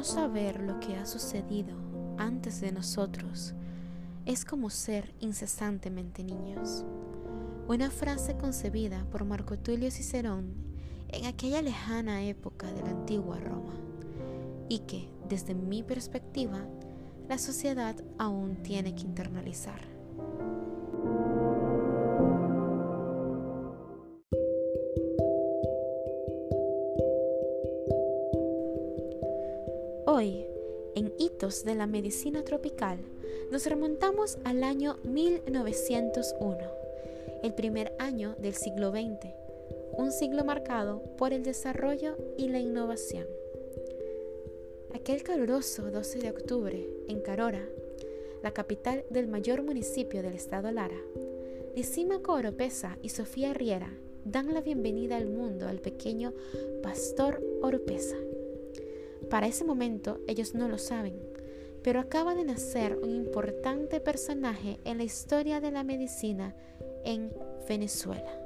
[0.00, 1.76] No saber lo que ha sucedido
[2.16, 3.52] antes de nosotros
[4.24, 6.86] es como ser incesantemente niños.
[7.68, 10.54] Una frase concebida por Marco Tulio Cicerón
[11.08, 13.74] en aquella lejana época de la antigua Roma
[14.70, 16.66] y que, desde mi perspectiva,
[17.28, 19.99] la sociedad aún tiene que internalizar.
[31.20, 32.98] Hitos de la medicina tropical,
[33.52, 36.58] nos remontamos al año 1901,
[37.42, 39.28] el primer año del siglo XX,
[39.98, 43.26] un siglo marcado por el desarrollo y la innovación.
[44.94, 47.68] Aquel caluroso 12 de octubre, en Carora,
[48.42, 51.00] la capital del mayor municipio del estado Lara,
[51.76, 53.92] Lisímaco Oropesa y Sofía Riera
[54.24, 56.32] dan la bienvenida al mundo al pequeño
[56.82, 58.16] Pastor Oropesa.
[59.28, 61.14] Para ese momento ellos no lo saben,
[61.82, 66.54] pero acaba de nacer un importante personaje en la historia de la medicina
[67.04, 67.32] en
[67.68, 68.36] Venezuela.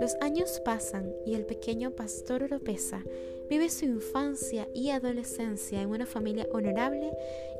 [0.00, 3.02] Los años pasan y el pequeño pastor Oropesa
[3.48, 7.10] vive su infancia y adolescencia en una familia honorable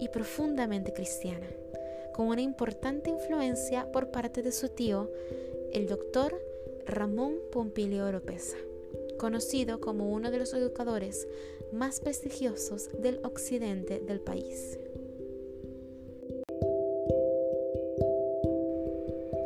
[0.00, 1.46] y profundamente cristiana,
[2.12, 5.10] con una importante influencia por parte de su tío,
[5.72, 6.40] el doctor
[6.86, 8.56] Ramón Pompilio Oropesa
[9.16, 11.26] conocido como uno de los educadores
[11.72, 14.78] más prestigiosos del occidente del país.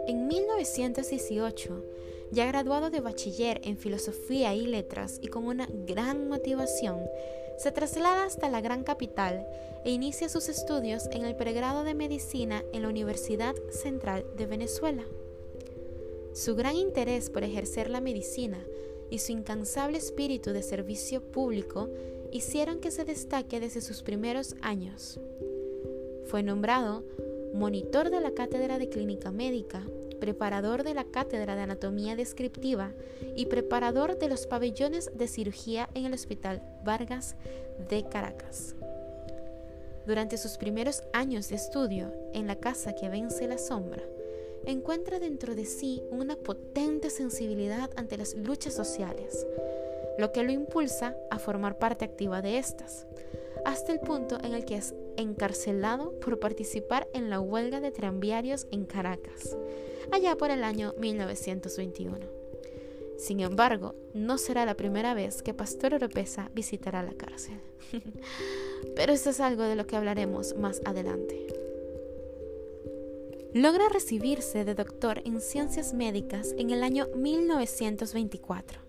[0.07, 1.85] En 1918,
[2.33, 7.01] ya graduado de bachiller en filosofía y letras y con una gran motivación,
[7.59, 9.47] se traslada hasta la gran capital
[9.85, 15.05] e inicia sus estudios en el pregrado de medicina en la Universidad Central de Venezuela.
[16.33, 18.65] Su gran interés por ejercer la medicina
[19.11, 21.89] y su incansable espíritu de servicio público
[22.33, 25.19] hicieron que se destaque desde sus primeros años.
[26.27, 27.05] Fue nombrado
[27.53, 29.83] monitor de la Cátedra de Clínica Médica,
[30.21, 32.93] preparador de la Cátedra de Anatomía Descriptiva
[33.35, 37.35] y preparador de los pabellones de cirugía en el Hospital Vargas
[37.89, 38.77] de Caracas.
[40.07, 44.03] Durante sus primeros años de estudio en la casa que vence la sombra,
[44.67, 49.47] encuentra dentro de sí una potente sensibilidad ante las luchas sociales,
[50.19, 53.07] lo que lo impulsa a formar parte activa de estas,
[53.65, 58.67] hasta el punto en el que es encarcelado por participar en la huelga de tranviarios
[58.71, 59.57] en Caracas,
[60.13, 62.41] allá por el año 1921.
[63.19, 67.61] Sin embargo, no será la primera vez que Pastor Oropesa visitará la cárcel.
[68.97, 71.60] Pero esto es algo de lo que hablaremos más adelante.
[73.53, 78.81] Logra recibirse de doctor en ciencias médicas en el año 1924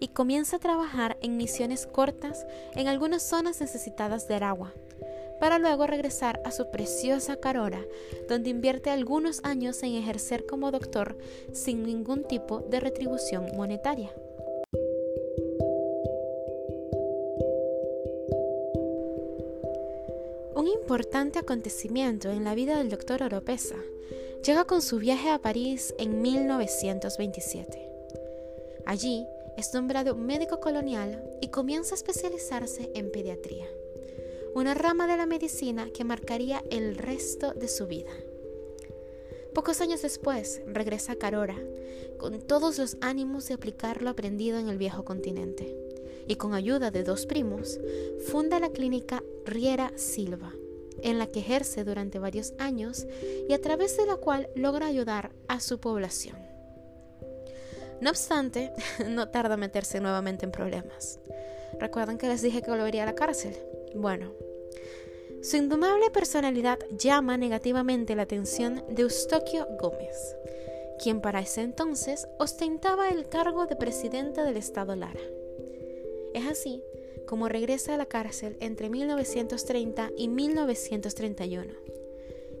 [0.00, 4.72] y comienza a trabajar en misiones cortas en algunas zonas necesitadas de agua,
[5.38, 7.84] para luego regresar a su preciosa Carora,
[8.26, 11.18] donde invierte algunos años en ejercer como doctor
[11.52, 14.10] sin ningún tipo de retribución monetaria.
[20.60, 23.76] Un importante acontecimiento en la vida del doctor Oropesa
[24.44, 27.88] llega con su viaje a París en 1927.
[28.84, 29.24] Allí
[29.56, 33.68] es nombrado médico colonial y comienza a especializarse en pediatría,
[34.54, 38.12] una rama de la medicina que marcaría el resto de su vida.
[39.54, 41.56] Pocos años después regresa a Carora
[42.18, 45.74] con todos los ánimos de aplicar lo aprendido en el viejo continente
[46.28, 47.80] y con ayuda de dos primos
[48.26, 50.52] funda la clínica Riera Silva,
[51.02, 53.06] en la que ejerce durante varios años
[53.48, 56.36] y a través de la cual logra ayudar a su población.
[58.00, 58.72] No obstante,
[59.06, 61.18] no tarda en meterse nuevamente en problemas.
[61.78, 63.56] ¿Recuerdan que les dije que volvería a la cárcel?
[63.94, 64.32] Bueno,
[65.42, 70.36] su indomable personalidad llama negativamente la atención de Eustoquio Gómez,
[71.02, 75.20] quien para ese entonces ostentaba el cargo de presidente del Estado Lara.
[76.34, 76.82] Es así
[77.30, 81.72] como regresa a la cárcel entre 1930 y 1931,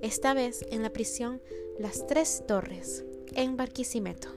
[0.00, 1.40] esta vez en la prisión
[1.80, 4.28] Las Tres Torres, en Barquisimeto.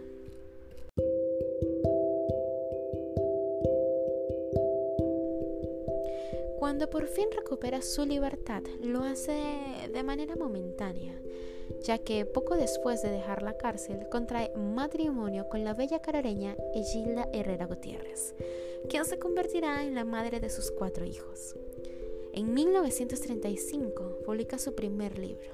[6.58, 9.40] Cuando por fin recupera su libertad, lo hace
[9.94, 11.14] de manera momentánea,
[11.84, 17.30] ya que poco después de dejar la cárcel contrae matrimonio con la bella carareña Egilda
[17.34, 18.34] Herrera Gutiérrez,
[18.90, 21.56] quien se convertirá en la madre de sus cuatro hijos.
[22.34, 25.52] En 1935 publica su primer libro,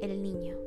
[0.00, 0.58] El Niño,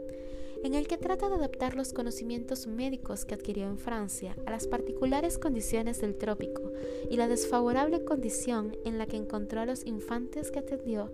[0.64, 4.66] en el que trata de adaptar los conocimientos médicos que adquirió en Francia a las
[4.68, 6.72] particulares condiciones del trópico
[7.10, 11.12] y la desfavorable condición en la que encontró a los infantes que atendió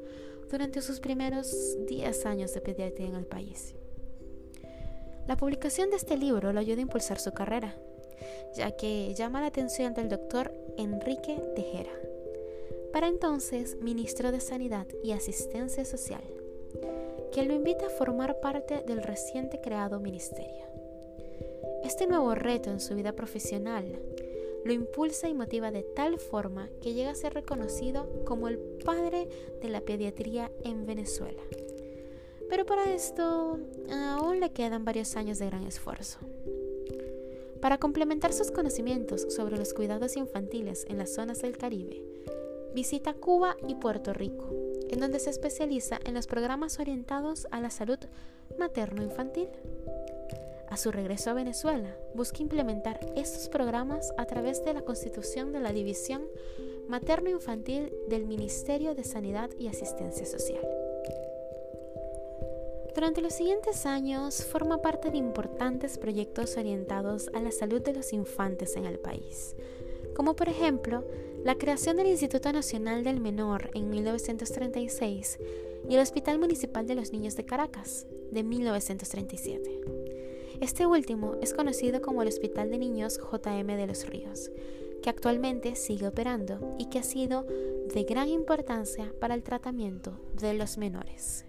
[0.50, 3.76] durante sus primeros 10 años de pediatría en el país.
[5.28, 7.76] La publicación de este libro lo ayuda a impulsar su carrera,
[8.56, 11.92] ya que llama la atención del doctor Enrique Tejera,
[12.94, 16.24] para entonces ministro de Sanidad y Asistencia Social,
[17.34, 20.68] quien lo invita a formar parte del reciente creado ministerio.
[21.84, 24.00] Este nuevo reto en su vida profesional
[24.64, 29.28] lo impulsa y motiva de tal forma que llega a ser reconocido como el padre
[29.62, 31.44] de la pediatría en Venezuela.
[32.50, 33.60] Pero para esto
[33.92, 36.20] aún le quedan varios años de gran esfuerzo.
[37.62, 42.02] Para complementar sus conocimientos sobre los cuidados infantiles en las zonas del Caribe,
[42.74, 44.50] visita Cuba y Puerto Rico,
[44.90, 48.00] en donde se especializa en los programas orientados a la salud
[48.58, 49.50] materno-infantil.
[50.70, 55.60] A su regreso a Venezuela, busca implementar estos programas a través de la constitución de
[55.60, 56.24] la División
[56.88, 60.79] Materno-Infantil del Ministerio de Sanidad y Asistencia Social.
[62.96, 68.14] Durante los siguientes años forma parte de importantes proyectos orientados a la salud de los
[68.14, 69.56] infantes en el país,
[70.16, 71.04] como por ejemplo
[71.44, 75.40] la creación del Instituto Nacional del Menor en 1936
[75.88, 79.82] y el Hospital Municipal de los Niños de Caracas de 1937.
[80.60, 84.52] Este último es conocido como el Hospital de Niños JM de los Ríos,
[85.02, 87.46] que actualmente sigue operando y que ha sido
[87.94, 91.46] de gran importancia para el tratamiento de los menores.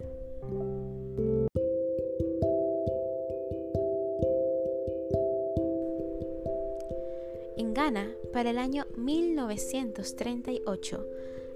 [7.70, 11.06] En Ghana, para el año 1938,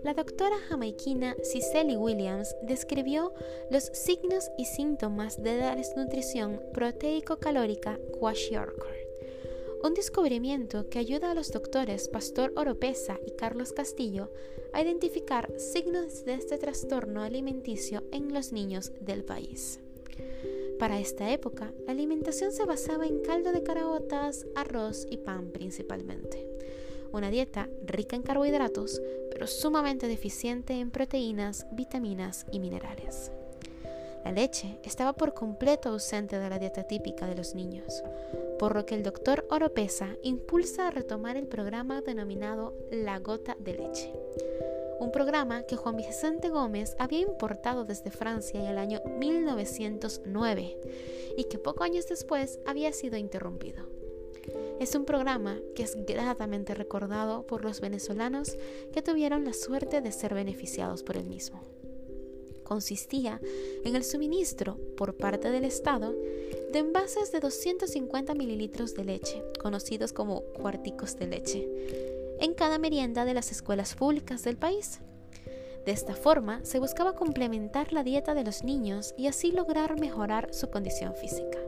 [0.05, 3.33] la doctora jamaiquina Cicely Williams describió
[3.69, 8.95] los signos y síntomas de la desnutrición proteico-calórica kwashiorkor,
[9.83, 14.31] un descubrimiento que ayuda a los doctores Pastor Oropesa y Carlos Castillo
[14.73, 19.81] a identificar signos de este trastorno alimenticio en los niños del país.
[20.79, 26.49] Para esta época, la alimentación se basaba en caldo de caraotas, arroz y pan principalmente.
[27.13, 29.01] Una dieta rica en carbohidratos,
[29.31, 33.31] pero sumamente deficiente en proteínas, vitaminas y minerales.
[34.25, 38.03] La leche estaba por completo ausente de la dieta típica de los niños,
[38.59, 43.75] por lo que el doctor Oropesa impulsa a retomar el programa denominado La Gota de
[43.75, 44.13] Leche
[45.01, 50.79] un programa que Juan Vicente Gómez había importado desde Francia en el año 1909
[51.37, 53.87] y que pocos años después había sido interrumpido.
[54.79, 58.57] Es un programa que es gratamente recordado por los venezolanos
[58.93, 61.63] que tuvieron la suerte de ser beneficiados por el mismo.
[62.65, 63.41] Consistía
[63.85, 66.15] en el suministro por parte del Estado
[66.73, 71.69] de envases de 250 mililitros de leche, conocidos como cuarticos de leche,
[72.41, 75.01] en cada merienda de las escuelas públicas del país.
[75.85, 80.53] De esta forma se buscaba complementar la dieta de los niños y así lograr mejorar
[80.55, 81.59] su condición física.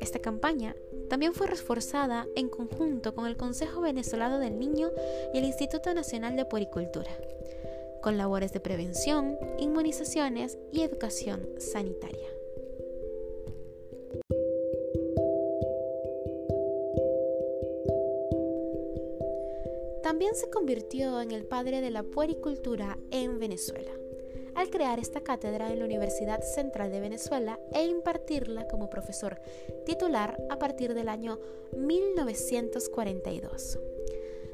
[0.00, 0.74] Esta campaña
[1.08, 4.90] también fue reforzada en conjunto con el Consejo Venezolano del Niño
[5.32, 7.10] y el Instituto Nacional de Puericultura,
[8.02, 12.41] con labores de prevención, inmunizaciones y educación sanitaria.
[20.22, 23.90] También se convirtió en el padre de la puericultura en Venezuela,
[24.54, 29.40] al crear esta cátedra en la Universidad Central de Venezuela e impartirla como profesor
[29.84, 31.40] titular a partir del año
[31.76, 33.80] 1942.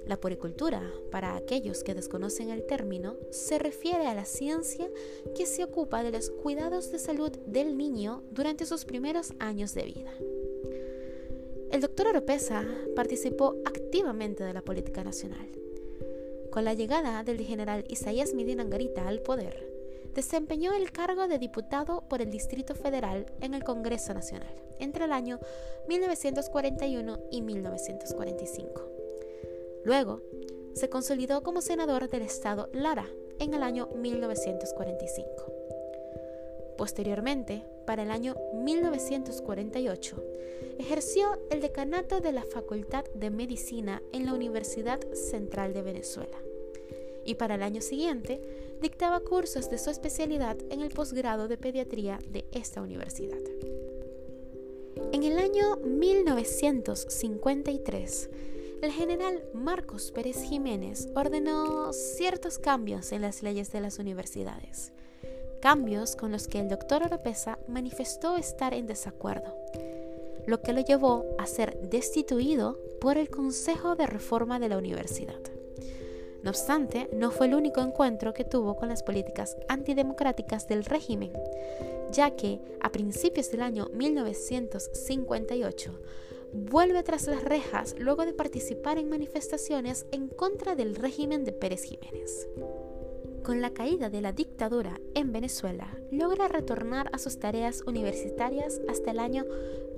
[0.07, 4.89] La puericultura, para aquellos que desconocen el término, se refiere a la ciencia
[5.37, 9.83] que se ocupa de los cuidados de salud del niño durante sus primeros años de
[9.83, 10.15] vida.
[11.71, 12.65] El doctor Oropesa
[12.97, 15.47] participó activamente de la política nacional.
[16.51, 19.71] Con la llegada del general Isaías Medina Angarita al poder,
[20.15, 25.13] desempeñó el cargo de diputado por el Distrito Federal en el Congreso Nacional entre el
[25.13, 25.41] año
[25.89, 28.83] 1941 y 1945.
[29.85, 30.23] Luego,
[30.75, 33.09] se consolidó como senador del estado Lara
[33.39, 35.58] en el año 1945.
[36.79, 40.25] Posteriormente, para el año 1948,
[40.79, 46.39] ejerció el decanato de la Facultad de Medicina en la Universidad Central de Venezuela.
[47.25, 48.41] Y para el año siguiente,
[48.81, 53.43] dictaba cursos de su especialidad en el posgrado de pediatría de esta universidad.
[55.13, 58.31] En el año 1953,
[58.83, 64.93] el general Marcos Pérez Jiménez ordenó ciertos cambios en las leyes de las universidades
[65.61, 69.55] cambios con los que el doctor Oropesa manifestó estar en desacuerdo,
[70.47, 75.41] lo que lo llevó a ser destituido por el Consejo de Reforma de la Universidad.
[76.43, 81.33] No obstante, no fue el único encuentro que tuvo con las políticas antidemocráticas del régimen,
[82.13, 86.01] ya que a principios del año 1958
[86.53, 91.83] vuelve tras las rejas luego de participar en manifestaciones en contra del régimen de Pérez
[91.83, 92.49] Jiménez.
[93.49, 99.11] Con la caída de la dictadura en Venezuela, logra retornar a sus tareas universitarias hasta
[99.11, 99.47] el año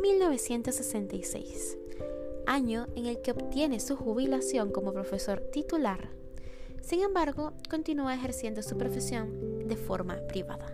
[0.00, 1.76] 1966,
[2.47, 6.11] año en el que obtiene su jubilación como profesor titular.
[6.80, 10.73] Sin embargo, continúa ejerciendo su profesión de forma privada.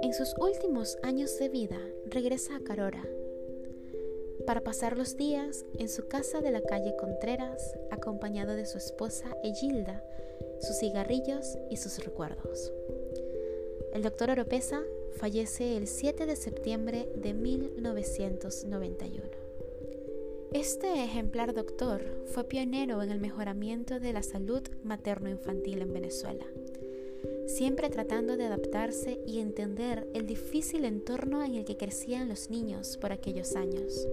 [0.00, 3.02] En sus últimos años de vida regresa a Carora
[4.48, 9.36] para pasar los días en su casa de la calle Contreras acompañado de su esposa
[9.44, 10.02] Egilda,
[10.62, 12.72] sus cigarrillos y sus recuerdos.
[13.92, 14.80] El doctor Oropesa
[15.18, 19.22] fallece el 7 de septiembre de 1991.
[20.54, 26.46] Este ejemplar doctor fue pionero en el mejoramiento de la salud materno-infantil en Venezuela
[27.48, 32.98] siempre tratando de adaptarse y entender el difícil entorno en el que crecían los niños
[32.98, 34.06] por aquellos años.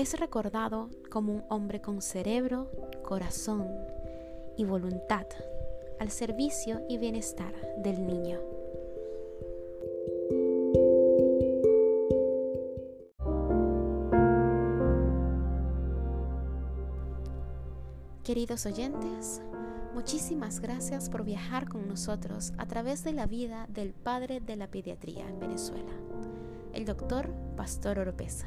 [0.00, 2.70] Es recordado como un hombre con cerebro,
[3.02, 3.68] corazón
[4.56, 5.26] y voluntad
[5.98, 8.40] al servicio y bienestar del niño.
[18.24, 19.42] Queridos oyentes,
[19.92, 24.68] Muchísimas gracias por viajar con nosotros a través de la vida del padre de la
[24.68, 25.92] pediatría en Venezuela,
[26.72, 28.46] el doctor Pastor Oropesa.